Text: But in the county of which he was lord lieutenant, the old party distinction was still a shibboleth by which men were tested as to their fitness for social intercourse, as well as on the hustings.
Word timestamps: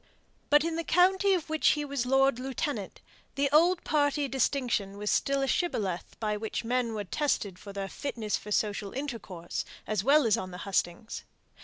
But 0.49 0.63
in 0.63 0.77
the 0.77 0.83
county 0.83 1.35
of 1.35 1.47
which 1.47 1.67
he 1.77 1.85
was 1.85 2.07
lord 2.07 2.39
lieutenant, 2.39 3.01
the 3.35 3.51
old 3.51 3.83
party 3.83 4.27
distinction 4.27 4.97
was 4.97 5.11
still 5.11 5.43
a 5.43 5.47
shibboleth 5.47 6.19
by 6.19 6.37
which 6.37 6.63
men 6.65 6.95
were 6.95 7.03
tested 7.03 7.57
as 7.59 7.63
to 7.65 7.73
their 7.73 7.87
fitness 7.87 8.35
for 8.35 8.51
social 8.51 8.93
intercourse, 8.93 9.63
as 9.85 10.03
well 10.03 10.25
as 10.25 10.37
on 10.37 10.49
the 10.49 10.57
hustings. 10.65 11.23